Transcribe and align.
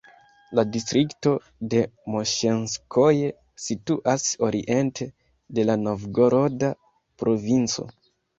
La 0.59 0.63
distrikto 0.75 1.33
de 1.73 1.81
Moŝenskoje 2.13 3.27
situas 3.67 4.25
oriente 4.49 5.09
de 5.59 5.67
la 5.73 5.77
Novgoroda 5.83 6.73
provinco. 7.23 7.89